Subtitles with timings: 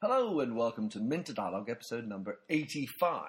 [0.00, 3.20] Hello and welcome to Minter Dialogue episode number 85.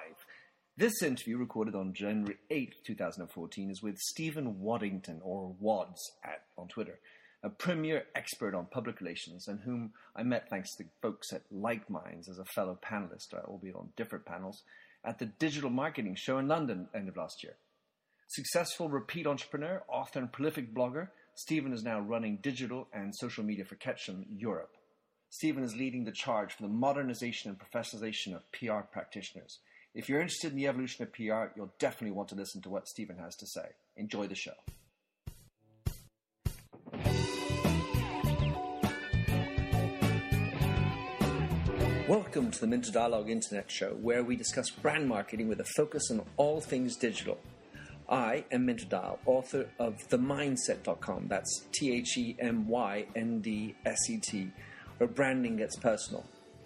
[0.77, 6.67] This interview, recorded on January 8, 2014, is with Stephen Waddington, or Wadds at, on
[6.67, 6.99] Twitter,
[7.41, 11.89] a premier expert on public relations and whom I met thanks to folks at Like
[11.89, 14.61] Minds as a fellow panelist, albeit on different panels,
[15.03, 17.55] at the Digital Marketing Show in London end of last year.
[18.27, 23.65] Successful repeat entrepreneur, author, and prolific blogger, Stephen is now running digital and social media
[23.65, 24.75] for Ketchum Europe.
[25.31, 29.59] Stephen is leading the charge for the modernization and professionalization of PR practitioners.
[29.93, 32.87] If you're interested in the evolution of PR, you'll definitely want to listen to what
[32.87, 33.67] Stephen has to say.
[33.95, 34.53] Enjoy the show.
[42.07, 46.09] Welcome to the Minter Dialogue Internet Show, where we discuss brand marketing with a focus
[46.09, 47.37] on all things digital.
[48.09, 51.27] I am Minter Dial, author of TheMyndset.com.
[51.27, 54.51] That's T H E M Y N D S E T
[54.99, 56.25] where branding gets personal.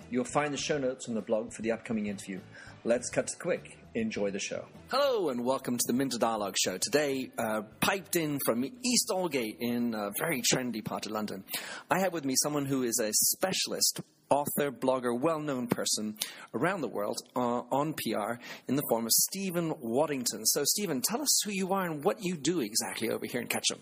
[0.10, 2.40] You'll find the show notes on the blog for the upcoming interview.
[2.84, 3.78] Let's cut to the quick.
[3.96, 4.66] Enjoy the show.
[4.90, 6.80] Hello and welcome to the Minter Dialogue Show.
[6.80, 11.44] Today, uh, piped in from East Aldgate in a very trendy part of London,
[11.92, 14.02] I have with me someone who is a specialist
[14.34, 16.18] author, blogger, well known person
[16.54, 18.34] around the world uh, on PR
[18.68, 20.46] in the form of Stephen Waddington.
[20.46, 23.48] So, Stephen, tell us who you are and what you do exactly over here in
[23.48, 23.80] Ketchum.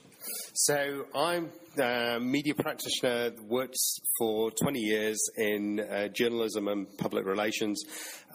[0.53, 3.77] So, I'm a media practitioner, worked
[4.17, 7.83] for 20 years in uh, journalism and public relations.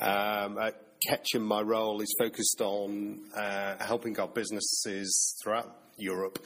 [0.00, 6.39] Um, at Ketchum, my role is focused on uh, helping our businesses throughout Europe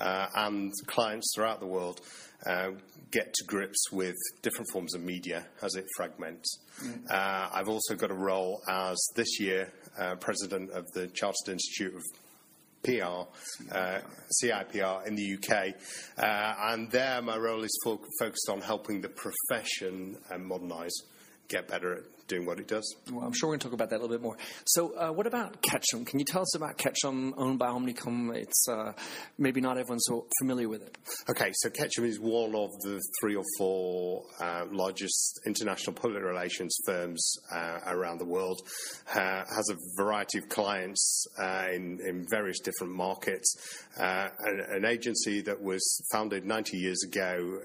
[0.00, 2.00] uh, and clients throughout the world
[2.46, 2.70] uh,
[3.10, 6.58] get to grips with different forms of media as it fragments.
[6.82, 7.10] Mm.
[7.10, 11.94] Uh, I've also got a role as this year uh, president of the Chartered Institute
[11.94, 12.02] of
[12.84, 14.00] PR, uh,
[14.42, 15.74] CIPR in the UK,
[16.18, 21.02] uh, and there my role is fo- focused on helping the profession uh, modernise,
[21.48, 22.94] get better at doing what it does.
[23.10, 24.36] Well, I'm sure we're going to talk about that a little bit more.
[24.66, 26.04] So, uh, what about Ketchum?
[26.04, 28.36] Can you tell us about Ketchum, owned by Omnicom?
[28.36, 28.92] It's uh,
[29.38, 30.96] maybe not everyone's so familiar with it.
[31.28, 36.76] Okay, so Ketchum is one of the three or four uh, largest international public relations
[36.86, 38.60] firms uh, around the world.
[39.06, 43.54] has a variety of clients uh, in, in, various different markets.
[43.98, 47.60] Uh, an, an, agency that was founded 90 years ago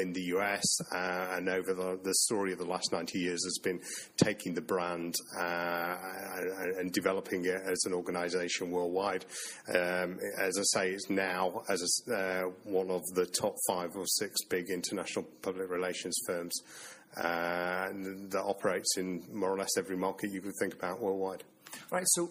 [0.00, 3.80] in the US, and over the, the story of the last 90 years has been
[4.16, 5.96] taking the brand uh,
[6.78, 9.24] and developing it as an organisation worldwide.
[9.68, 14.06] Um, as I say, it's now as a, uh, one of the top five or
[14.06, 16.54] six big international public relations firms
[17.16, 17.88] uh,
[18.30, 21.44] that operates in more or less every market you could think about worldwide.
[21.90, 22.04] Right.
[22.06, 22.30] So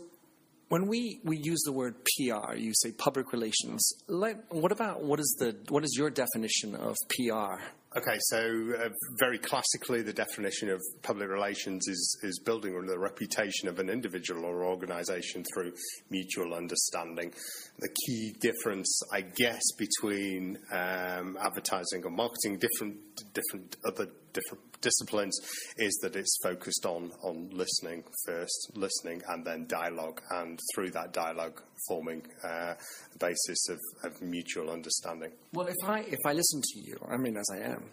[0.69, 3.93] when we, we use the word PR, you say public relations.
[4.07, 7.61] Let, what about what is the what is your definition of PR?
[7.95, 8.89] Okay, so uh,
[9.19, 13.87] very classically, the definition of public relations is, is building on the reputation of an
[13.87, 15.73] individual or organisation through
[16.09, 17.31] mutual understanding.
[17.77, 22.97] The key difference, I guess, between um, advertising and marketing, different
[23.33, 25.39] different other different disciplines,
[25.77, 31.13] is that it's focused on on listening first, listening, and then dialogue, and through that
[31.13, 32.73] dialogue, forming uh,
[33.11, 35.31] the basis of, of mutual understanding.
[35.53, 37.83] Well, if I if I listen to you, I mean, as I am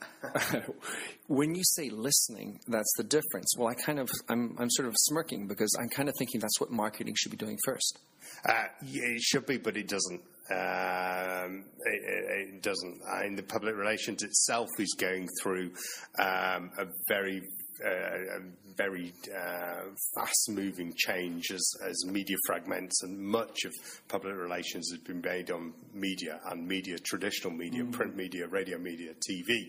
[1.26, 3.54] when you say listening, that's the difference.
[3.56, 6.60] Well, I kind of, I'm, I'm sort of smirking because I'm kind of thinking that's
[6.60, 7.98] what marketing should be doing first.
[8.44, 10.20] Uh, yeah, it should be, but it doesn't.
[10.50, 13.00] Um, it, it, doesn't.
[13.08, 15.70] I mean, the public relations itself is going through
[16.18, 17.40] um, a very
[17.84, 18.40] uh, a
[18.76, 19.82] very uh,
[20.14, 23.72] fast-moving change as, as media fragments, and much of
[24.08, 27.92] public relations has been made on media and media, traditional media, mm.
[27.92, 29.64] print media, radio media, TV.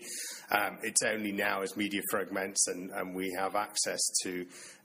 [0.50, 4.44] Um, it's only now as media fragments, and, and we have access to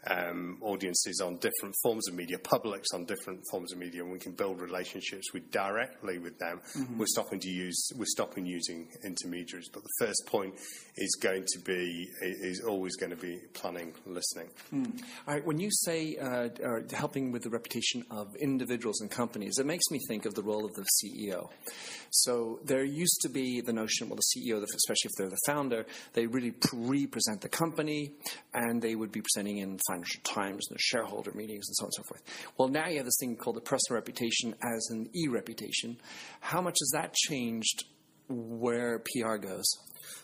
[0.09, 4.19] um, audiences on different forms of media, publics on different forms of media, and we
[4.19, 6.61] can build relationships with directly with them.
[6.75, 6.97] Mm-hmm.
[6.97, 9.69] We're stopping to use, we're stopping using intermediaries.
[9.71, 10.55] But the first point
[10.95, 14.49] is going to be is always going to be planning, listening.
[14.73, 15.01] Mm.
[15.27, 15.45] All right.
[15.45, 16.49] When you say uh,
[16.91, 20.65] helping with the reputation of individuals and companies, it makes me think of the role
[20.65, 21.49] of the CEO.
[22.11, 25.85] So there used to be the notion, well, the CEO, especially if they're the founder,
[26.13, 28.11] they really represent the company,
[28.53, 31.87] and they would be presenting in Financial Times and the shareholder meetings and so on
[31.87, 32.23] and so forth.
[32.57, 35.97] Well, now you have this thing called the personal reputation as an e reputation.
[36.39, 37.85] How much has that changed
[38.29, 39.65] where PR goes?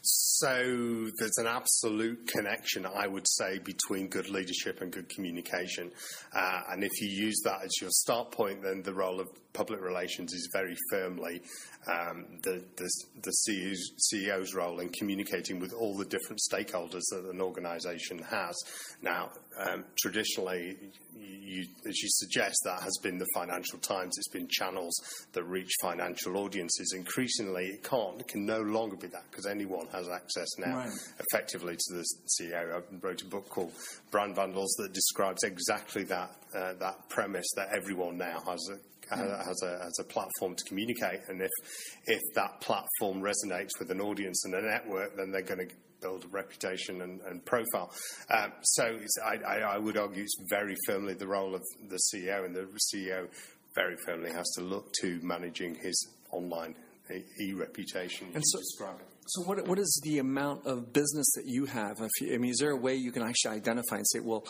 [0.01, 5.91] So there's an absolute connection, I would say, between good leadership and good communication.
[6.33, 9.81] Uh, and if you use that as your start point, then the role of public
[9.81, 11.41] relations is very firmly
[11.87, 12.89] um, the, the,
[13.21, 18.55] the CEO's, CEO's, role in communicating with all the different stakeholders that an organisation has.
[19.01, 20.77] Now, um, traditionally,
[21.15, 24.17] you, as you suggest, that has been the Financial Times.
[24.17, 24.93] It's been channels
[25.33, 26.93] that reach financial audiences.
[26.95, 28.19] Increasingly, it can't.
[28.21, 30.91] It can no longer be that because anyone has access now, right.
[31.19, 32.77] effectively, to the CEO.
[32.77, 33.73] I wrote a book called
[34.11, 38.69] Brand Vandals that describes exactly that uh, that premise that everyone now has
[39.09, 41.21] has a, has a platform to communicate.
[41.27, 41.51] And if
[42.05, 46.25] if that platform resonates with an audience and a network, then they're going to build
[46.25, 47.89] a reputation and, and profile.
[48.29, 52.45] Um, so I, I, I, would argue it's very firmly the role of the CEO,
[52.45, 53.27] and the CEO
[53.73, 56.75] very firmly has to look to managing his online
[57.39, 58.27] e reputation.
[58.33, 58.59] And so,
[59.25, 61.97] so what, what is the amount of business that you have?
[62.19, 64.45] You, I mean, is there a way you can actually identify and say, well,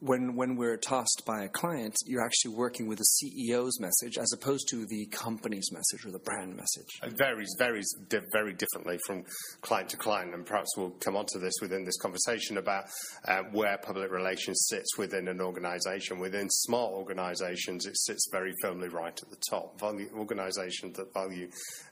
[0.00, 4.32] when when we're tossed by a client, you're actually working with the CEO's message as
[4.32, 6.88] opposed to the company's message or the brand message.
[7.02, 9.24] It varies varies di- very differently from
[9.60, 12.84] client to client, and perhaps we'll come on to this within this conversation about
[13.28, 16.18] uh, where public relations sits within an organisation.
[16.18, 19.80] Within smart organisations, it sits very firmly right at the top.
[19.82, 21.48] Organisations that value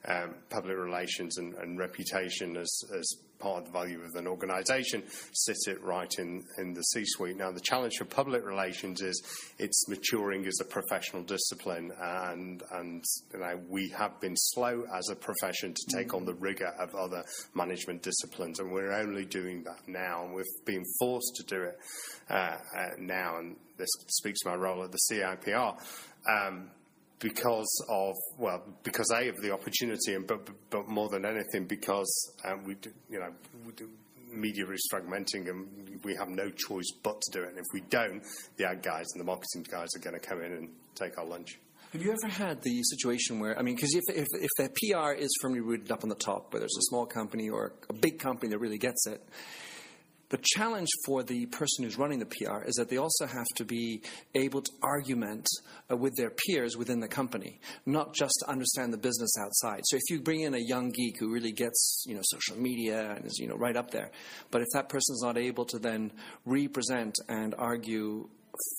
[0.06, 3.06] um, public relations and, and reputation as, as
[3.38, 5.02] part of the value of an organisation,
[5.32, 7.36] sit it right in, in the C suite.
[7.36, 9.22] Now, the challenge for public relations is
[9.58, 15.08] it's maturing as a professional discipline, and, and you know, we have been slow as
[15.10, 17.24] a profession to take on the rigour of other
[17.54, 21.78] management disciplines, and we're only doing that now, and we've been forced to do it
[22.30, 25.78] uh, uh, now, and this speaks to my role at the CIPR.
[26.28, 26.70] Um,
[27.18, 32.32] because of well, because a of the opportunity, and but but more than anything because
[32.44, 33.32] um, we do, you know
[33.66, 33.88] we do,
[34.32, 37.50] media is fragmenting and we have no choice but to do it.
[37.50, 38.22] And if we don't,
[38.56, 41.24] the ad guys and the marketing guys are going to come in and take our
[41.24, 41.58] lunch.
[41.92, 45.12] Have you ever had the situation where, I mean, because if, if, if the PR
[45.12, 48.18] is firmly rooted up on the top, whether it's a small company or a big
[48.18, 49.26] company that really gets it,
[50.30, 53.64] the challenge for the person who's running the PR is that they also have to
[53.64, 54.02] be
[54.34, 55.46] able to argument
[55.90, 59.80] uh, with their peers within the company, not just to understand the business outside.
[59.84, 63.12] So if you bring in a young geek who really gets, you know, social media
[63.16, 64.10] and is, you know, right up there,
[64.50, 66.12] but if that person is not able to then
[66.44, 68.28] represent and argue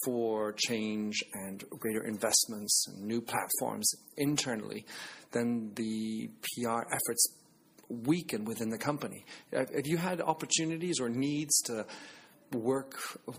[0.03, 4.85] for change and greater investments and new platforms internally,
[5.31, 7.38] then the PR efforts
[7.89, 9.25] weaken within the company.
[9.51, 11.85] Have you had opportunities or needs to
[12.51, 12.95] work,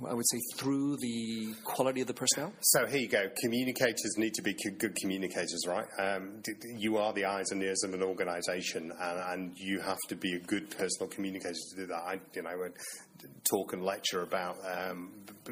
[0.06, 2.52] I would say, through the quality of the personnel?
[2.60, 3.28] So here you go.
[3.40, 5.86] Communicators need to be good communicators, right?
[5.98, 6.42] Um,
[6.76, 10.34] you are the eyes and ears of an organisation, and, and, you have to be
[10.34, 12.02] a good personal communicator to do that.
[12.06, 12.74] I, you know, would
[13.44, 15.10] talk and lecture about um,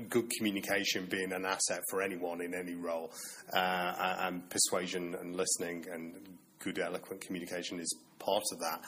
[0.08, 3.10] good communication being an asset for anyone in any role,
[3.52, 6.14] uh, and persuasion and listening and
[6.60, 7.94] good eloquent communication is
[8.28, 8.80] part of that.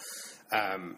[0.52, 0.96] Um,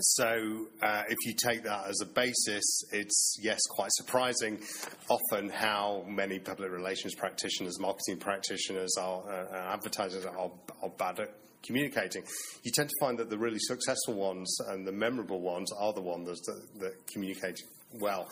[0.00, 4.60] so, uh, if you take that as a basis, it's yes, quite surprising
[5.08, 10.50] often how many public relations practitioners, marketing practitioners, are, uh, advertisers are,
[10.82, 11.30] are bad at
[11.62, 12.22] communicating.
[12.64, 16.02] You tend to find that the really successful ones and the memorable ones are the
[16.02, 17.56] ones that, that communicate
[18.00, 18.28] well.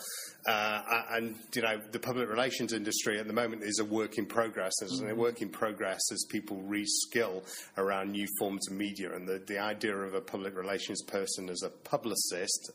[0.47, 0.81] Uh,
[1.11, 4.73] and, you know, the public relations industry at the moment is a work in progress.
[4.81, 5.11] It's mm-hmm.
[5.11, 7.43] a work in progress as people reskill
[7.77, 9.13] around new forms of media.
[9.13, 12.71] And the, the idea of a public relations person as a publicist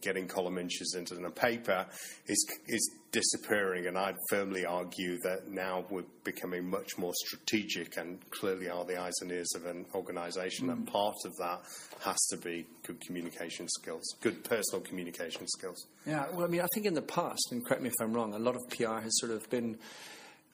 [0.00, 1.86] getting column inches into a paper
[2.26, 3.86] is is disappearing.
[3.86, 9.00] And I'd firmly argue that now we're becoming much more strategic and clearly are the
[9.00, 10.68] eyes and ears of an organisation.
[10.68, 10.72] Mm.
[10.72, 11.60] And part of that
[12.00, 15.86] has to be good communication skills, good personal communication skills.
[16.06, 18.34] Yeah, well, I mean, I think in the past, and correct me if I'm wrong,
[18.34, 19.78] a lot of PR has sort of been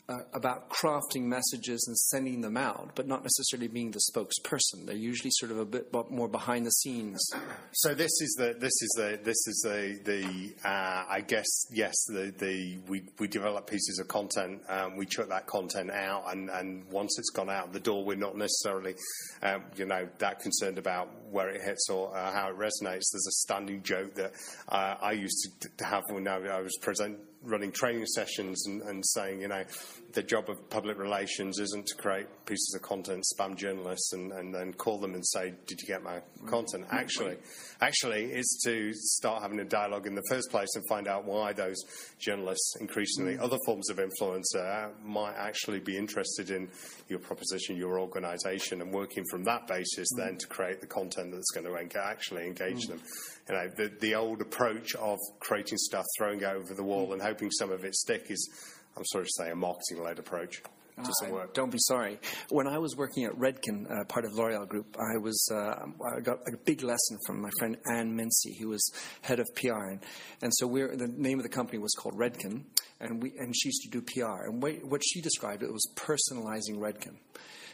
[0.09, 4.85] uh, about crafting messages and sending them out, but not necessarily being the spokesperson.
[4.85, 7.25] They're usually sort of a bit more behind the scenes.
[7.73, 11.95] So this is the this is the this is the the uh, I guess yes
[12.09, 16.51] the the we we develop pieces of content, um, we chuck that content out, and
[16.51, 18.95] and once it's gone out the door, we're not necessarily
[19.43, 23.13] um, you know that concerned about where it hits or uh, how it resonates.
[23.13, 24.33] There's a standing joke that
[24.69, 29.41] uh, I used to have when I was present running training sessions and, and saying,
[29.41, 29.65] you know,
[30.13, 34.55] the job of public relations isn't to create pieces of content, spam journalists, and, and
[34.55, 36.97] then call them and say, "Did you get my content?" Mm-hmm.
[36.97, 37.37] Actually,
[37.81, 41.53] actually, it's to start having a dialogue in the first place and find out why
[41.53, 41.83] those
[42.19, 43.43] journalists, increasingly mm.
[43.43, 46.69] other forms of influencer, might actually be interested in
[47.09, 50.19] your proposition, your organisation, and working from that basis, mm.
[50.19, 52.91] then to create the content that's going to actually engage mm.
[52.91, 53.01] them.
[53.49, 57.21] You know, the, the old approach of creating stuff, throwing it over the wall, and
[57.21, 58.49] hoping some of it stick is,
[58.97, 60.63] I'm sorry to say, a marketing-led approach.
[60.99, 61.55] Uh, work.
[61.55, 62.19] Don't be sorry.
[62.51, 66.21] When I was working at Redken, uh, part of L'Oreal Group, I was uh, I
[66.21, 70.01] got a big lesson from my friend Anne Mincy, who was head of PR, and,
[70.43, 72.65] and so we're the name of the company was called Redken,
[73.01, 75.89] and we and she used to do PR, and what, what she described it was
[75.97, 77.17] personalizing Redken.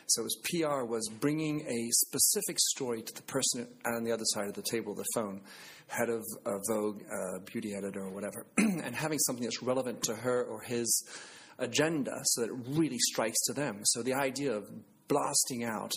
[0.08, 4.48] So was PR was bringing a specific story to the person on the other side
[4.48, 5.42] of the table, the phone,
[5.86, 10.14] head of uh, Vogue, uh, beauty editor, or whatever, and having something that's relevant to
[10.14, 11.06] her or his
[11.58, 13.80] agenda so that it really strikes to them.
[13.84, 14.66] So the idea of
[15.08, 15.92] blasting out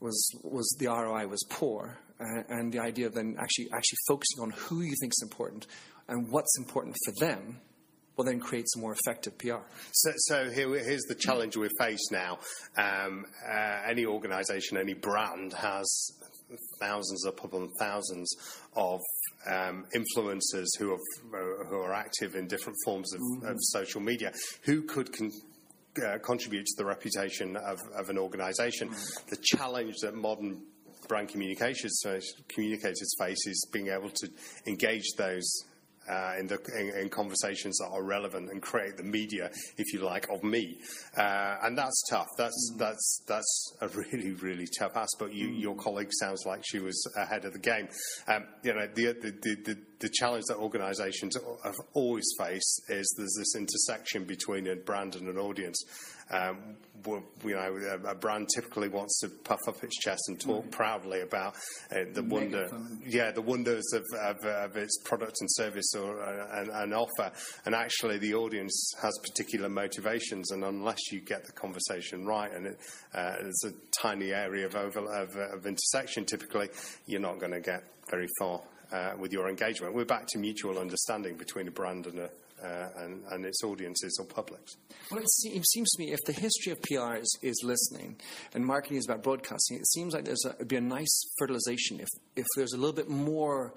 [0.00, 4.50] was was the ROI was poor, and the idea of then actually actually focusing on
[4.50, 5.68] who you think is important
[6.08, 7.60] and what's important for them
[8.16, 9.56] will then create some more effective PR.
[9.92, 12.38] So, so here, here's the challenge we face now.
[12.76, 16.10] Um, uh, any organisation, any brand has
[16.80, 18.32] thousands upon thousands
[18.74, 19.00] of
[19.46, 23.20] um, influencers who are, who are active in different forms of,
[23.50, 24.32] of social media
[24.62, 25.32] who could con-
[26.04, 28.90] uh, contribute to the reputation of, of an organisation.
[29.28, 30.62] The challenge that modern
[31.08, 32.02] brand communications
[32.48, 34.28] communicators face is being able to
[34.66, 35.64] engage those
[36.08, 40.00] uh, in, the, in, in conversations that are relevant and create the media, if you
[40.00, 40.78] like, of me,
[41.16, 42.28] uh, and that's tough.
[42.36, 45.18] That's that's that's a really really tough ask.
[45.18, 47.88] But you, your colleague sounds like she was ahead of the game.
[48.28, 53.14] Um, you know, the the, the the the challenge that organisations have always faced is
[53.16, 55.82] there's this intersection between a brand and an audience.
[56.30, 56.76] Um,
[57.44, 61.54] you know, a, brand typically wants to puff up its chest and talk proudly about
[61.92, 62.68] uh, the wonder,
[63.06, 67.30] yeah, the wonders of, of, of its product and service or uh, an, an offer.
[67.64, 72.66] And actually, the audience has particular motivations, and unless you get the conversation right, and
[72.66, 72.78] it,
[73.14, 76.68] uh, it's a tiny area of, over, of, of intersection, typically,
[77.06, 78.60] you're not going to get very far.
[78.92, 82.30] Uh, with your engagement, we're back to mutual understanding between a brand and a,
[82.96, 84.76] and, and its audiences or publics.
[85.10, 88.16] Well, it seems, seems to me if the history of PR is, is listening
[88.54, 92.00] and marketing is about broadcasting, it seems like there's a, it'd be a nice fertilization
[92.00, 93.74] if, if there's a little bit more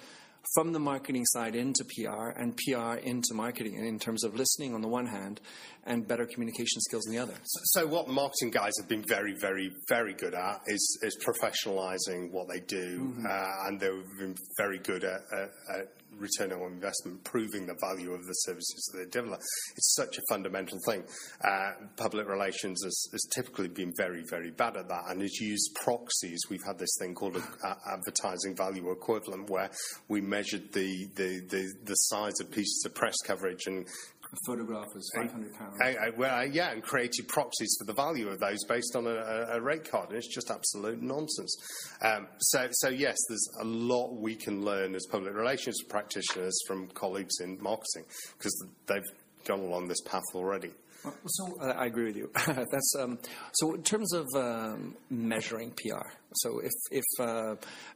[0.54, 4.82] from the marketing side into PR and PR into marketing in terms of listening on
[4.82, 5.42] the one hand
[5.86, 7.36] and better communication skills on the other.
[7.44, 12.32] So, what the marketing guys have been very, very, very good at is, is professionalising
[12.32, 15.88] what they do, uh, and they've been very good at, at, at
[16.20, 19.36] return on investment, proving the value of the services that they deliver.
[19.76, 21.04] It's such a fundamental thing.
[21.44, 25.76] Uh, public relations has, has typically been very, very bad at that and has used
[25.84, 26.40] proxies.
[26.50, 27.44] We've had this thing called an
[27.92, 29.70] advertising value equivalent, where
[30.08, 33.88] we measured the, the, the, the size of pieces of press coverage and
[34.32, 35.50] A photograph is £500.
[35.82, 39.16] I, I, well, yeah, and created proxies for the value of those based on a,
[39.54, 41.56] a, rate card, and it's just absolute nonsense.
[42.04, 46.90] Um, so, so yes, there's a lot we can learn as public relations practitioners from
[46.90, 48.06] colleagues in marketing
[48.38, 48.54] because
[48.86, 49.02] they've
[49.46, 50.74] gone along this path already.
[51.04, 52.30] Well, So uh, I agree with you.
[52.46, 53.18] That's um,
[53.54, 56.08] so in terms of um, measuring PR.
[56.34, 57.56] So if if uh,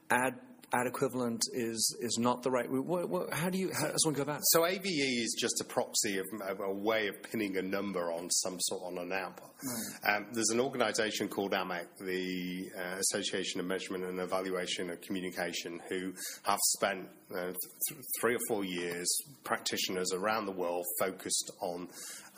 [0.10, 0.40] ad
[0.74, 2.70] ad equivalent is is not the right.
[2.70, 4.46] What, what, how do you how does one go about it?
[4.48, 8.30] So AVE is just a proxy of, of a way of pinning a number on
[8.32, 9.50] some sort on an output.
[10.08, 15.80] Um, there's an organisation called AMEC, the uh, Association of Measurement and Evaluation of Communication,
[15.90, 16.12] who
[16.44, 17.56] have spent uh, th-
[18.20, 19.08] three or four years,
[19.44, 21.88] practitioners around the world, focused on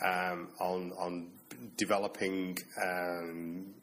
[0.06, 1.32] um, on on
[1.78, 2.58] developing.
[2.84, 3.74] Um,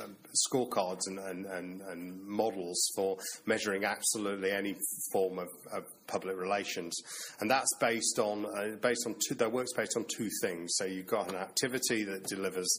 [0.00, 0.16] um,
[0.50, 4.74] scorecards and, and, and, and models for measuring absolutely any
[5.12, 6.94] form of, of public relations,
[7.40, 10.72] and that's based on uh, based on two, their work's based on two things.
[10.76, 12.70] So you've got an activity that delivers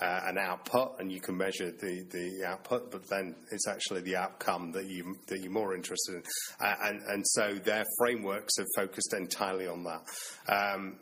[0.00, 4.16] uh, an output, and you can measure the, the output, but then it's actually the
[4.16, 6.22] outcome that you that you're more interested in,
[6.60, 10.02] uh, and and so their frameworks have focused entirely on that.
[10.48, 10.96] Um,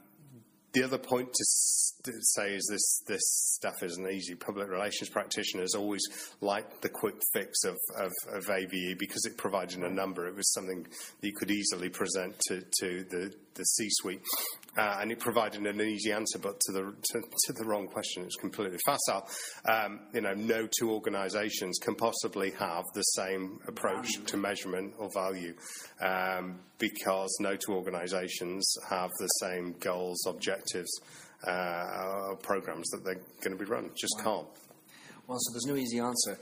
[0.72, 3.22] the other point to say is this: this
[3.56, 4.34] stuff isn't easy.
[4.34, 6.02] Public relations practitioners always
[6.40, 10.26] liked the quick fix of, of, of AVE because it provided a number.
[10.26, 14.22] It was something that you could easily present to, to the, the C-suite,
[14.76, 18.24] uh, and it provided an easy answer, but to the to, to the wrong question.
[18.24, 19.28] It's completely facile.
[19.68, 25.08] Um, you know, no two organisations can possibly have the same approach to measurement or
[25.12, 25.54] value
[26.00, 31.00] um, because no two organisations have the same goals, objectives,
[31.46, 33.90] uh, programs that they're going to be run.
[33.96, 34.24] Just wow.
[34.24, 34.69] can't.
[35.30, 36.40] Well, so there's no easy answer,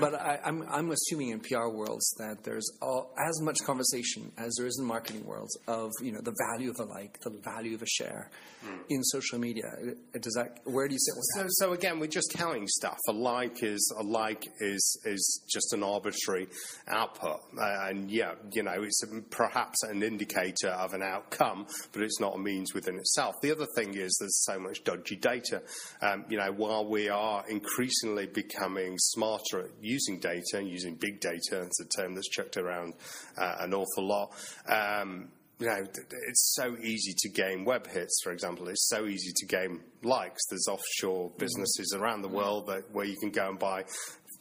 [0.00, 4.32] but I, am I'm, I'm assuming in PR worlds that there's all, as much conversation
[4.38, 7.38] as there is in marketing worlds of you know the value of a like, the
[7.44, 8.30] value of a share
[8.64, 8.78] mm.
[8.88, 9.70] in social media.
[10.18, 11.50] Does that where do you sit with so, that?
[11.56, 12.96] So again, we're just counting stuff.
[13.10, 16.48] A like is a like is is just an arbitrary
[16.88, 22.20] output, uh, and yeah, you know, it's perhaps an indicator of an outcome, but it's
[22.20, 23.34] not a means within itself.
[23.42, 25.60] The other thing is there's so much dodgy data.
[26.00, 31.62] Um, you know, while we are increasingly becoming smarter at using data, using big data,
[31.62, 32.94] it's a term that's chucked around
[33.36, 34.32] uh, an awful lot.
[34.68, 35.28] Um,
[35.60, 35.86] you know,
[36.28, 38.68] it's so easy to gain web hits, for example.
[38.68, 40.42] It's so easy to gain likes.
[40.50, 43.84] There's offshore businesses around the world that, where you can go and buy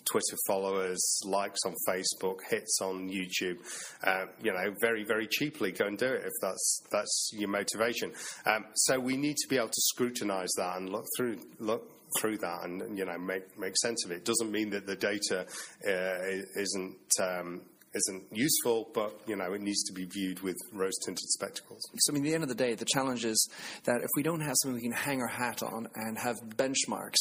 [0.06, 3.58] Twitter followers, likes on Facebook, hits on YouTube.
[4.04, 5.72] Uh, you know, very very cheaply.
[5.72, 8.12] Go and do it if that's that's your motivation.
[8.46, 11.90] Um, so we need to be able to scrutinise that and look through look
[12.20, 14.18] through that and you know make make sense of it.
[14.18, 15.46] it Doesn't mean that the data
[15.88, 16.98] uh, isn't.
[17.22, 17.62] Um,
[17.96, 21.82] isn't useful, but you know it needs to be viewed with rose-tinted spectacles.
[22.00, 23.50] So, I mean, at the end of the day, the challenge is
[23.84, 27.20] that if we don't have something we can hang our hat on and have benchmarks,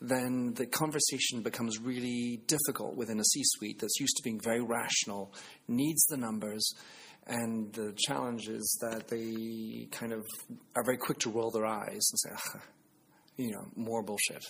[0.00, 5.34] then the conversation becomes really difficult within a C-suite that's used to being very rational,
[5.68, 6.66] needs the numbers,
[7.26, 10.24] and the challenge is that they kind of
[10.76, 12.60] are very quick to roll their eyes and say,
[13.36, 14.44] you know, more bullshit.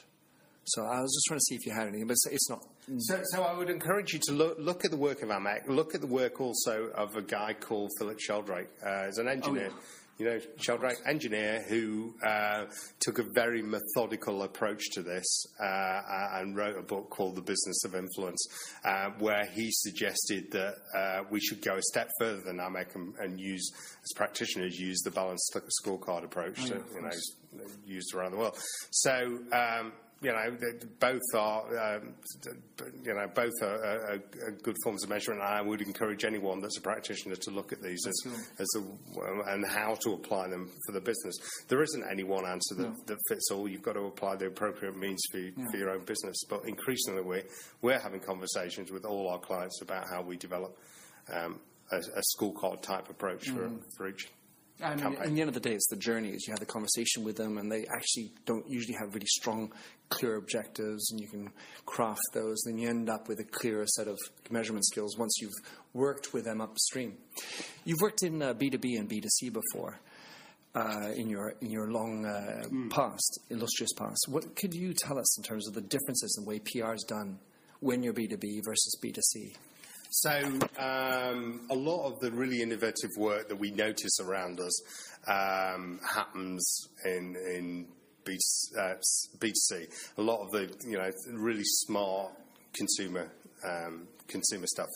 [0.64, 2.64] So I was just trying to see if you had anything, but it's, it's not.
[2.98, 5.68] So, so, I would encourage you to look, look, at the work of AMEC.
[5.68, 9.68] Look at the work also of a guy called Philip Sheldrake uh, as an engineer.
[9.70, 12.64] Oh, yeah you know, Sheldrake, engineer who uh,
[13.00, 16.00] took a very methodical approach to this uh,
[16.34, 18.46] and wrote a book called The Business of Influence,
[18.84, 23.14] uh, where he suggested that uh, we should go a step further than AMEC and,
[23.18, 23.70] and, use,
[24.02, 25.54] as practitioners, use the balanced
[25.84, 28.58] scorecard approach oh, yeah, you know, used around the world.
[28.90, 29.92] So um,
[30.22, 30.56] you know,
[30.98, 32.14] both are, um,
[33.04, 35.42] you know, both are, are, are, good forms of measurement.
[35.42, 39.50] And I would encourage anyone that's a practitioner to look at these as, as a,
[39.52, 41.36] and how to apply them for the business.
[41.68, 42.96] There isn't any one answer that, no.
[43.06, 43.68] that fits all.
[43.68, 45.52] You've got to apply the appropriate means for, yeah.
[45.70, 46.36] for your own business.
[46.48, 47.44] But increasingly, we're,
[47.82, 50.78] we're having conversations with all our clients about how we develop
[51.30, 51.60] um,
[51.92, 53.54] a, a scorecard type approach mm.
[53.54, 54.28] for, for each
[54.82, 56.30] I mean, at the end of the day, it's the journey.
[56.30, 59.72] Is you have the conversation with them, and they actually don't usually have really strong,
[60.08, 61.50] clear objectives, and you can
[61.84, 62.56] craft those.
[62.64, 64.18] Then you end up with a clearer set of
[64.50, 65.54] measurement skills once you've
[65.92, 67.16] worked with them upstream.
[67.84, 69.98] You've worked in uh, B two B and B two C before.
[70.74, 72.90] Uh, in your in your long uh, mm.
[72.90, 76.50] past, illustrious past, what could you tell us in terms of the differences in the
[76.50, 77.38] way PR is done
[77.80, 79.54] when you're B two B versus B two C?
[80.10, 80.30] So,
[80.78, 84.80] um, a lot of the really innovative work that we notice around us
[85.26, 87.86] um, happens in, in
[88.26, 88.36] B,
[88.78, 88.94] uh,
[89.38, 89.86] B2C.
[90.18, 92.32] A lot of the you know really smart
[92.74, 93.30] consumer
[93.66, 94.88] um, consumer stuff.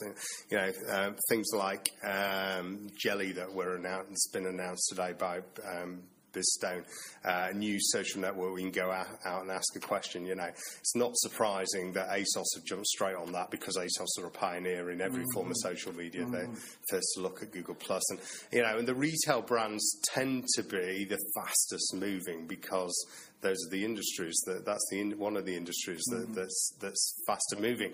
[0.50, 6.02] You know, uh, things like um, jelly that were announced, been announced today by um,
[6.32, 6.84] Biz Stone,
[7.24, 10.26] uh, a new social network we can go out, out, and ask a question.
[10.26, 14.26] You know, it's not surprising that ASOS have jumped straight on that because ASOS are
[14.26, 15.32] a pioneer in every mm-hmm.
[15.34, 15.74] form of mm-hmm.
[15.74, 16.22] social media.
[16.22, 16.32] Mm-hmm.
[16.32, 16.46] They
[16.88, 18.20] first to look at Google Plus, and
[18.52, 22.94] you know, and the retail brands tend to be the fastest moving because
[23.40, 26.34] those are the industries that that's the one of the industries that, mm-hmm.
[26.34, 27.92] that's that's faster moving.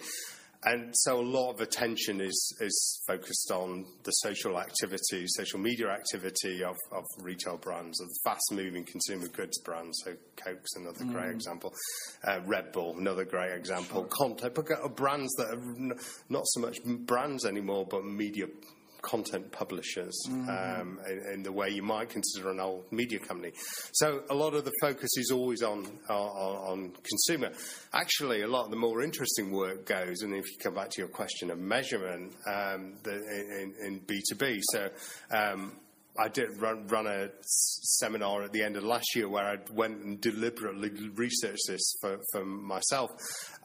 [0.67, 5.89] And so a lot of attention is, is focused on the social activity, social media
[5.91, 9.97] activity of, of retail brands, of fast moving consumer goods brands.
[10.05, 11.13] So Coke's another mm.
[11.13, 11.73] great example.
[12.27, 14.09] Uh, Red Bull, another great example.
[14.19, 14.35] Sure.
[14.41, 15.97] But brands that are
[16.29, 18.47] not so much brands anymore, but media
[19.07, 20.51] content publishers mm-hmm.
[20.51, 23.53] um, in, in, the way you might consider an old media company.
[23.93, 27.53] So a lot of the focus is always on, on, on consumer.
[27.95, 31.01] Actually, a lot of the more interesting work goes, and if you come back to
[31.01, 34.61] your question of measurement, um, the, in, in, B2B.
[34.73, 34.89] So
[35.31, 35.77] um,
[36.19, 40.03] I did run, run, a seminar at the end of last year where I went
[40.03, 43.11] and deliberately researched this for, for myself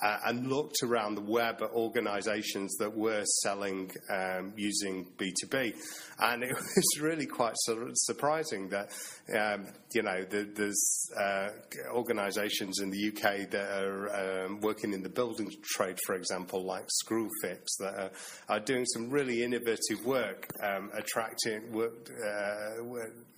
[0.02, 5.76] uh, and looked around the web at organisations that were selling um, using B2B.
[6.22, 8.92] And it was really quite su- surprising that,
[9.36, 11.50] um, you know, the, there's uh,
[11.92, 16.88] organisations in the UK that are um, working in the building trade, for example, like
[17.04, 18.12] Screwfix, that are,
[18.50, 22.10] are doing some really innovative work, um, attracting work.
[22.10, 22.84] Uh,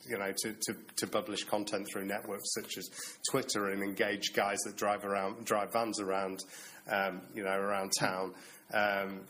[0.05, 2.89] you know, to, to, to, publish content through networks such as
[3.31, 6.39] Twitter and engage guys that drive around, drive vans around,
[6.91, 8.33] um, you know, around town,
[8.73, 9.21] um,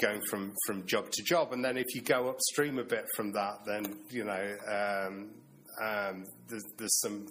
[0.00, 1.52] going from, from job to job.
[1.52, 5.30] And then if you go upstream a bit from that, then, you know, um,
[5.80, 7.26] um, there's, there's, some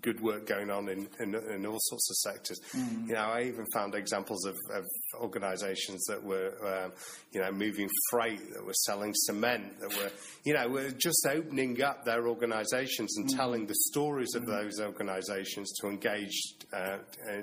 [0.00, 2.60] good work going on in, in, in all sorts of sectors.
[2.74, 3.08] Mm.
[3.08, 4.84] You know, I even found examples of, of
[5.20, 6.92] organisations that were, um,
[7.32, 10.10] you know, moving freight, that were selling cement, that were,
[10.44, 13.36] you know, were just opening up their organisations and mm.
[13.36, 14.46] telling the stories of mm.
[14.46, 16.40] those organisations to engage
[16.72, 16.96] uh,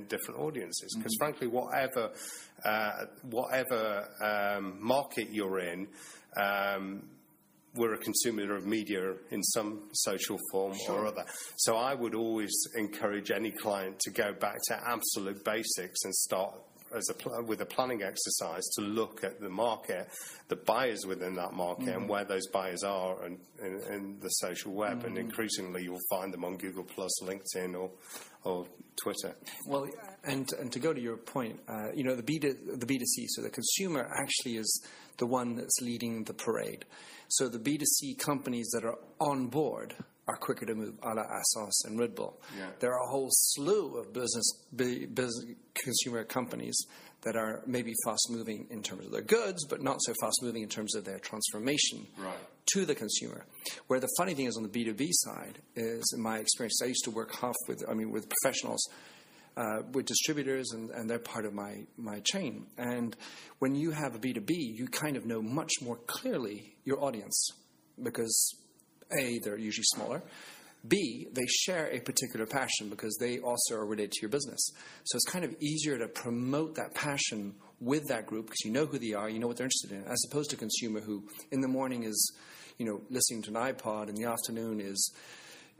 [0.07, 0.95] different audiences.
[0.97, 2.11] Because frankly, whatever
[2.63, 5.87] uh, whatever um, market you're in.
[6.41, 7.03] Um,
[7.75, 10.99] we're a consumer of media in some social form sure.
[10.99, 11.23] or other.
[11.55, 16.53] So I would always encourage any client to go back to absolute basics and start
[16.95, 20.09] as a pl- with a planning exercise to look at the market,
[20.47, 22.01] the buyers within that market, mm-hmm.
[22.01, 24.99] and where those buyers are in, in, in the social web.
[24.99, 25.07] Mm-hmm.
[25.07, 27.91] And increasingly, you'll find them on Google Plus, LinkedIn, or
[28.43, 28.65] or
[29.01, 29.35] Twitter.
[29.67, 29.87] Well,
[30.23, 32.97] and and to go to your point, uh, you know, the B to, the B
[32.97, 34.83] 2 C, so the consumer actually is
[35.17, 36.85] the one that's leading the parade.
[37.27, 39.95] So the B 2 C companies that are on board
[40.27, 42.39] are quicker to move, a la ASOS and Red Bull.
[42.57, 42.67] Yeah.
[42.79, 46.77] There are a whole slew of business, business consumer companies
[47.21, 50.63] that are maybe fast moving in terms of their goods, but not so fast moving
[50.63, 52.35] in terms of their transformation right.
[52.73, 53.45] to the consumer.
[53.87, 57.03] Where the funny thing is on the B2B side is, in my experience, I used
[57.05, 58.81] to work half with, I mean, with professionals,
[59.55, 62.65] uh, with distributors, and, and they're part of my, my chain.
[62.77, 63.15] And
[63.59, 67.49] when you have a B2B, you kind of know much more clearly your audience
[68.01, 68.55] because
[69.17, 70.21] a, they're usually smaller.
[70.87, 74.71] B, they share a particular passion because they also are related to your business.
[75.03, 78.85] So it's kind of easier to promote that passion with that group because you know
[78.85, 81.23] who they are, you know what they're interested in, as opposed to a consumer who
[81.51, 82.33] in the morning is,
[82.79, 85.13] you know, listening to an iPod, in the afternoon is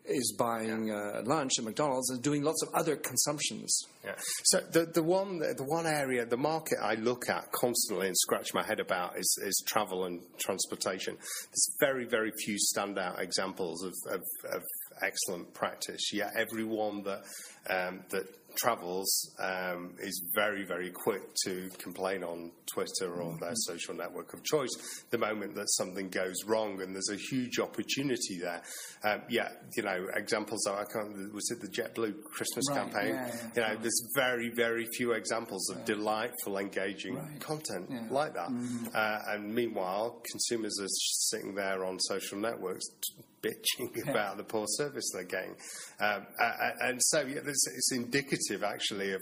[0.06, 3.86] is buying uh, lunch at McDonald's and doing lots of other consumptions.
[4.04, 4.16] Yeah.
[4.44, 8.54] So the the one the one area the market I look at constantly and scratch
[8.54, 11.16] my head about is, is travel and transportation.
[11.16, 14.22] There's very very few standout examples of, of,
[14.54, 14.64] of
[15.02, 16.12] excellent practice.
[16.14, 17.24] Yet everyone that
[17.70, 23.56] um, that travels um, is very, very quick to complain on Twitter or their mm-hmm.
[23.56, 24.70] social network of choice
[25.10, 28.62] the moment that something goes wrong, and there's a huge opportunity there.
[29.04, 31.34] Um, yeah, you know, examples I can't.
[31.34, 33.16] Was it the JetBlue Christmas right, campaign?
[33.16, 37.40] Yeah, yeah, you know, there's very, very few examples of delightful, engaging right.
[37.40, 38.50] content like that.
[38.50, 38.88] Mm-hmm.
[38.94, 42.86] Uh, and meanwhile, consumers are sitting there on social networks
[43.42, 45.56] bitching about the poor service they're getting.
[46.00, 46.26] Um,
[46.82, 49.22] and so yeah, it's indicative, actually, of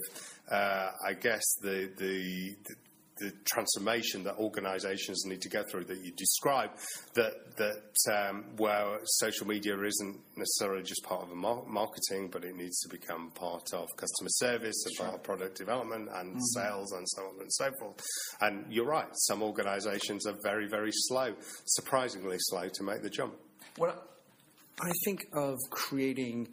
[0.50, 2.74] uh, I guess the, the, the
[3.20, 6.70] the transformation that organisations need to go through that you describe,
[7.14, 12.44] that that um, where social media isn't necessarily just part of a mar- marketing, but
[12.44, 15.04] it needs to become part of customer service, sure.
[15.04, 16.40] part of product development and mm-hmm.
[16.40, 18.00] sales, and so on and so forth.
[18.40, 21.34] And you're right, some organisations are very very slow,
[21.66, 23.34] surprisingly slow to make the jump.
[23.78, 23.94] Well,
[24.82, 26.48] I think of creating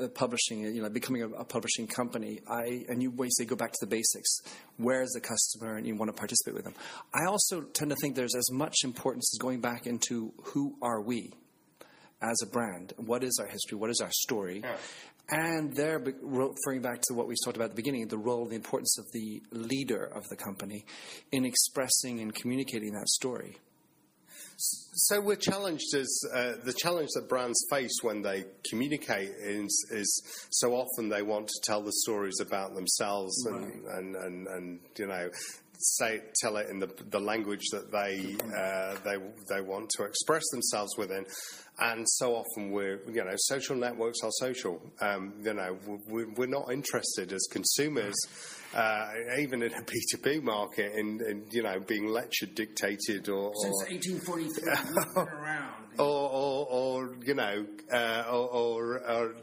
[0.00, 3.56] uh, publishing, you know, becoming a, a, publishing company, I and you always say go
[3.56, 4.40] back to the basics.
[4.76, 6.74] Where is the customer, and you want to participate with them.
[7.12, 11.00] I also tend to think there's as much importance as going back into who are
[11.00, 11.32] we
[12.20, 14.76] as a brand, what is our history, what is our story, yeah.
[15.30, 18.56] and there referring back to what we talked about at the beginning, the role, the
[18.56, 20.84] importance of the leader of the company
[21.32, 23.56] in expressing and communicating that story.
[24.60, 30.22] So we're challenged as uh, the challenge that brands face when they communicate is, is,
[30.50, 33.62] so often they want to tell the stories about themselves right.
[33.62, 35.30] and, and, and, and, you know
[35.80, 39.16] say tell it in the, the language that they uh, they
[39.48, 41.24] they want to express themselves within,
[41.78, 44.82] and so often we're you know social networks are social.
[45.00, 48.16] Um, you know we're not interested as consumers
[48.74, 49.82] uh, even in a
[50.16, 55.84] B2B market, and, in, you know being lectured, dictated, or since 1843, around.
[55.98, 59.34] Or, or, or, you know, uh, or, or,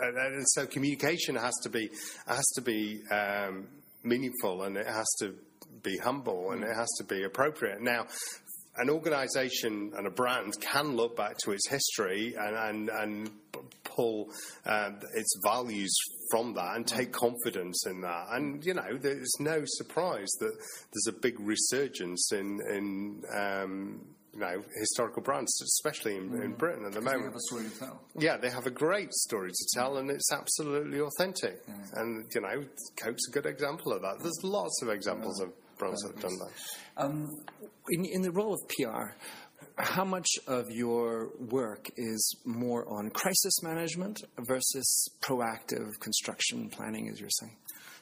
[0.00, 1.90] and so communication has to be
[2.28, 3.66] has to be um,
[4.04, 5.34] meaningful, and it has to
[5.82, 7.80] be humble, and it has to be appropriate.
[7.80, 8.06] Now,
[8.76, 13.30] an organisation and a brand can look back to its history and, and, and
[13.94, 14.28] pull
[14.66, 15.94] uh, its values
[16.30, 18.26] from that and take confidence in that.
[18.30, 20.52] And, you know, there's no surprise that
[20.92, 24.00] there's a big resurgence in, in um,
[24.34, 26.44] you know, historical brands, especially in, mm.
[26.44, 27.22] in Britain at the moment.
[27.22, 28.00] They have a story to tell.
[28.18, 31.62] Yeah, they have a great story to tell, and it's absolutely authentic.
[31.68, 31.74] Yeah.
[31.94, 32.64] And you know,
[32.96, 34.18] Coke's a good example of that.
[34.20, 35.46] There's lots of examples yeah.
[35.46, 36.52] of brands that have done that.
[36.96, 37.28] Um,
[37.90, 39.14] in, in the role of PR,
[39.76, 47.20] how much of your work is more on crisis management versus proactive construction planning, as
[47.20, 47.56] you're saying?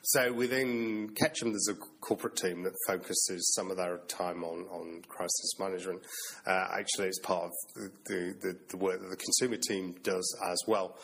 [0.05, 5.03] So within Ketchum, there's a corporate team that focuses some of their time on, on
[5.07, 6.03] crisis management.
[6.45, 7.51] Uh, actually, it's part of
[8.07, 10.97] the, the, the work that the consumer team does as well.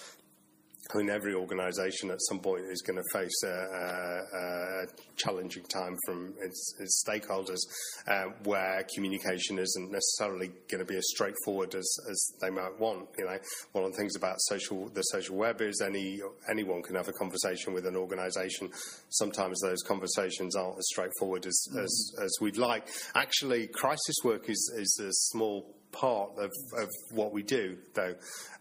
[0.95, 5.65] I mean, every organisation at some point is going to face a, a, a challenging
[5.65, 7.59] time from its, its stakeholders,
[8.07, 13.07] uh, where communication isn't necessarily going to be as straightforward as, as they might want.
[13.19, 13.39] You know,
[13.73, 16.21] one of the things about social the social web is any
[16.51, 18.71] anyone can have a conversation with an organisation.
[19.11, 21.83] Sometimes those conversations aren't as straightforward as, mm.
[21.83, 22.89] as, as we'd like.
[23.15, 28.15] Actually, crisis work is is a small part of, of what we do, though.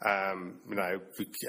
[0.05, 0.99] Um, you know,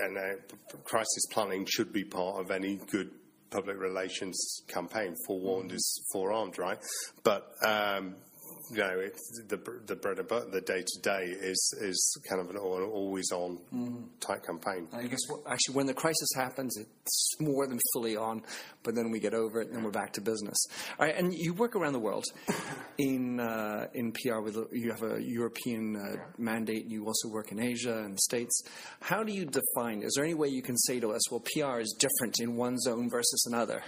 [0.02, 3.10] and uh, crisis planning should be part of any good
[3.50, 5.14] public relations campaign.
[5.26, 5.76] Forewarned mm-hmm.
[5.76, 6.78] is forearmed, right?
[7.22, 8.16] But um,
[8.70, 9.08] you know,
[9.48, 13.30] the the bread and butter, the day to day is is kind of an always
[13.32, 14.04] on mm.
[14.20, 14.88] type campaign.
[14.92, 18.42] I guess actually, when the crisis happens, it's more than fully on,
[18.82, 20.56] but then we get over it and we're back to business.
[20.98, 22.24] All right, and you work around the world
[22.98, 24.40] in uh, in PR.
[24.40, 26.86] With you have a European uh, mandate.
[26.86, 28.62] You also work in Asia and the States.
[29.00, 30.02] How do you define?
[30.02, 32.78] Is there any way you can say to us, well, PR is different in one
[32.78, 33.82] zone versus another?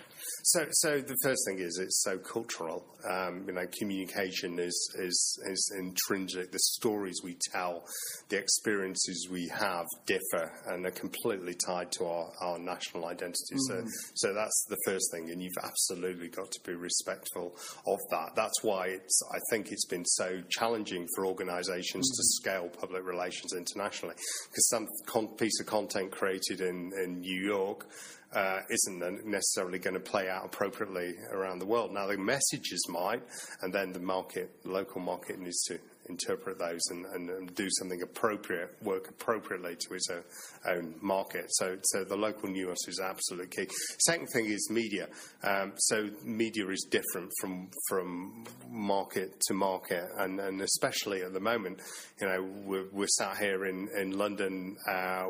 [0.45, 2.85] So, so the first thing is it's so cultural.
[3.09, 6.53] Um, you know, communication is, is is intrinsic.
[6.53, 7.85] The stories we tell,
[8.29, 13.55] the experiences we have differ and are completely tied to our, our national identity.
[13.55, 13.87] Mm-hmm.
[13.87, 17.55] So, so that's the first thing, and you've absolutely got to be respectful
[17.87, 18.31] of that.
[18.35, 19.21] That's why it's.
[19.33, 22.17] I think it's been so challenging for organisations mm-hmm.
[22.17, 27.43] to scale public relations internationally because some con- piece of content created in in New
[27.43, 27.87] York
[28.35, 31.93] uh, isn't necessarily going to play out appropriately around the world.
[31.93, 33.23] Now, the messages might,
[33.63, 38.03] and then the market, local market, needs to interpret those and, and, and do something
[38.03, 40.23] appropriate, work appropriately to its own,
[40.69, 41.45] own, market.
[41.51, 43.71] So, so the local nuance is absolutely key.
[44.01, 45.09] Second thing is media.
[45.45, 51.41] Um, so media is different from from market to market, and, and especially at the
[51.41, 51.81] moment,
[52.21, 54.77] you know, we're, we're sat here in in London.
[54.89, 55.29] Uh,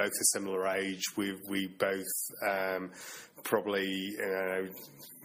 [0.00, 1.02] both a similar age.
[1.16, 2.06] We we both
[2.48, 2.90] um,
[3.44, 4.62] probably uh,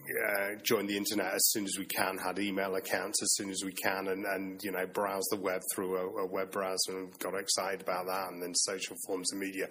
[0.06, 3.62] uh, joined the internet as soon as we can, had email accounts as soon as
[3.64, 7.18] we can, and, and you know browsed the web through a, a, web browser and
[7.18, 9.66] got excited about that, and then social forms of media.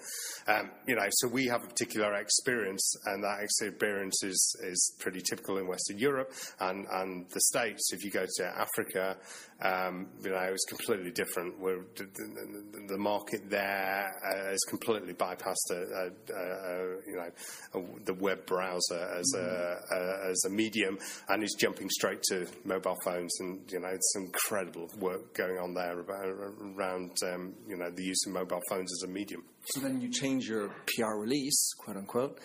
[0.48, 5.22] Um, you know, so we have a particular experience, and that experience is is pretty
[5.22, 7.92] typical in Western Europe and and the States.
[7.94, 9.18] If you go to Africa,
[9.62, 11.60] um, you know, it's completely different.
[11.60, 17.86] Where the, the, the, market there uh, has completely bypassed a, a, a, you know
[18.04, 20.98] the web browser as a as a medium
[21.30, 23.32] and is jumping straight to mobile phones.
[23.40, 28.04] And, you know, it's incredible work going on there about, around, um, you know, the
[28.04, 29.44] use of mobile phones as a medium.
[29.72, 32.40] So then you change your PR release, quote unquote,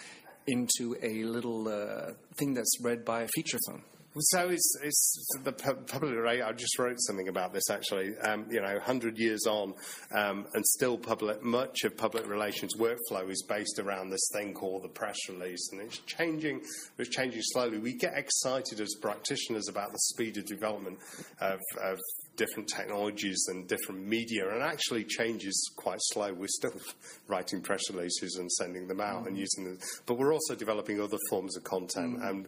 [0.46, 3.82] into a little uh, thing that's read by a feature phone.
[4.18, 6.42] So it's, it's the public rate.
[6.42, 8.18] I just wrote something about this actually.
[8.18, 9.74] Um, you know, hundred years on,
[10.12, 11.44] um, and still public.
[11.44, 15.80] Much of public relations workflow is based around this thing called the press release, and
[15.80, 16.60] it's changing.
[16.98, 17.78] It's changing slowly.
[17.78, 20.98] We get excited as practitioners about the speed of development
[21.40, 21.98] of, of
[22.36, 26.32] different technologies and different media, and actually change is quite slow.
[26.32, 26.74] We're still
[27.28, 29.26] writing press releases and sending them out mm.
[29.28, 32.18] and using them, but we're also developing other forms of content.
[32.18, 32.28] Mm.
[32.28, 32.46] And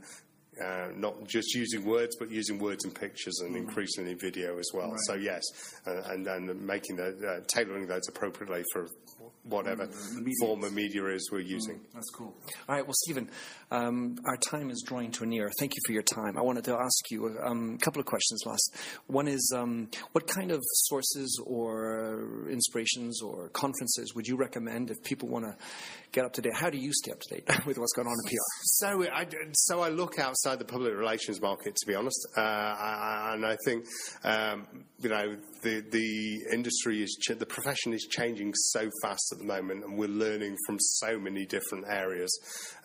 [0.60, 3.58] uh, not just using words, but using words and pictures, and mm.
[3.58, 4.90] increasingly video as well.
[4.90, 5.00] Right.
[5.06, 5.42] So yes,
[5.86, 8.86] uh, and and making the uh, tailoring those appropriately for
[9.44, 11.76] whatever mm, form of media is we're using.
[11.76, 12.34] Mm, that's cool.
[12.68, 13.28] All right, well, Stephen,
[13.70, 15.50] um, our time is drawing to a near.
[15.58, 16.36] Thank you for your time.
[16.38, 18.76] I wanted to ask you um, a couple of questions last.
[19.06, 25.02] One is um, what kind of sources or inspirations or conferences would you recommend if
[25.02, 25.56] people want to
[26.12, 26.54] get up to date?
[26.54, 28.62] How do you stay up to date with what's going on in PR?
[28.64, 33.32] So I, so I look outside the public relations market, to be honest, uh, I,
[33.34, 33.86] and I think
[34.24, 34.66] um,
[35.00, 39.84] you know the the industry is the profession is changing so fast at the moment,
[39.84, 42.30] and we're learning from so many different areas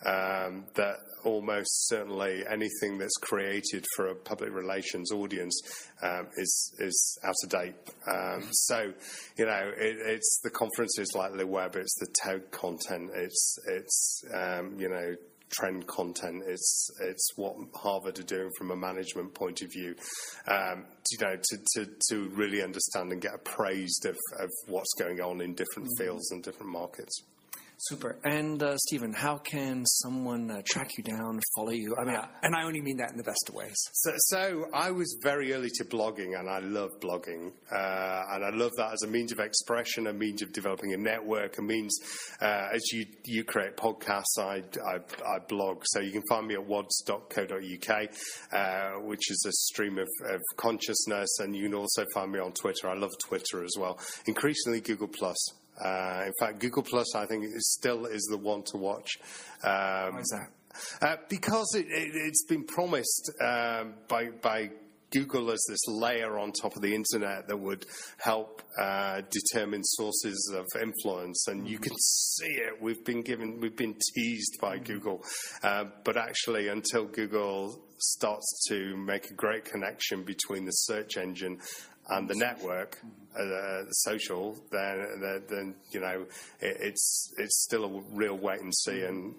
[0.06, 5.60] um, that almost certainly anything that's created for a public relations audience
[6.02, 7.74] um, is is out of date.
[8.06, 8.92] Um, so,
[9.36, 14.24] you know, it, it's the conferences like the web, it's the TED content, it's it's
[14.34, 15.14] um, you know
[15.50, 16.42] trend content.
[16.46, 19.94] It's it's what Harvard are doing from a management point of view.
[20.46, 25.20] Um, you know, to, to, to really understand and get appraised of, of what's going
[25.20, 26.04] on in different mm-hmm.
[26.04, 27.22] fields and different markets.
[27.80, 28.18] Super.
[28.24, 31.94] And uh, Stephen, how can someone uh, track you down, follow you?
[31.96, 33.76] I mean, and I only mean that in the best of ways.
[33.92, 38.50] So, so I was very early to blogging, and I love blogging, uh, and I
[38.52, 41.96] love that as a means of expression, a means of developing a network, a means
[42.42, 45.82] uh, as you you create podcasts, I, I, I blog.
[45.86, 48.08] So you can find me at wadds.co.uk,
[48.52, 52.52] uh, which is a stream of, of consciousness, and you can also find me on
[52.52, 52.88] Twitter.
[52.88, 54.00] I love Twitter as well.
[54.26, 55.36] Increasingly Google Plus.
[55.82, 59.10] Uh, in fact, Google Plus, I think, is still is the one to watch.
[59.62, 60.50] Um, Why is that?
[61.02, 64.70] Uh, because it, has it, been promised um, by by
[65.10, 67.86] Google as this layer on top of the internet that would
[68.18, 72.80] help uh, determine sources of influence, and you can see it.
[72.80, 75.24] We've been given, we've been teased by Google,
[75.62, 81.58] uh, but actually, until Google starts to make a great connection between the search engine
[82.08, 82.98] and the network,
[83.38, 86.26] uh, social, then, then you know
[86.60, 89.34] it, it's it's still a real wait and see, and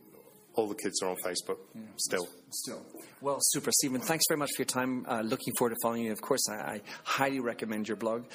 [0.54, 2.28] all the kids are on Facebook yeah, still.
[2.52, 2.82] Still.
[3.22, 4.02] Well, super, Stephen.
[4.02, 5.06] Thanks very much for your time.
[5.08, 6.12] Uh, looking forward to following you.
[6.12, 8.26] Of course, I, I highly recommend your blog,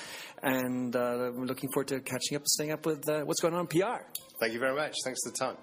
[0.42, 3.60] and uh, looking forward to catching up, and staying up with uh, what's going on
[3.60, 4.02] in PR.
[4.40, 4.94] Thank you very much.
[5.04, 5.56] Thanks for the time.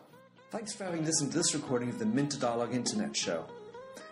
[0.49, 3.45] Thanks for having listened to this recording of the Minter Dialogue Internet Show.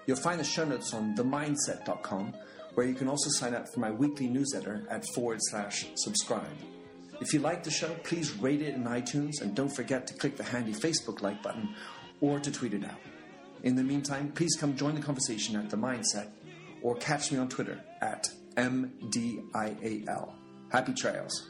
[0.05, 2.33] You'll find the show notes on themyndset.com
[2.79, 6.57] where you can also sign up for my weekly newsletter at forward slash subscribe.
[7.19, 10.37] If you like the show, please rate it in iTunes and don't forget to click
[10.37, 11.75] the handy Facebook like button
[12.21, 13.01] or to tweet it out.
[13.63, 16.29] In the meantime, please come join the conversation at The Myndset
[16.81, 20.31] or catch me on Twitter at MDIAL.
[20.71, 21.49] Happy trails.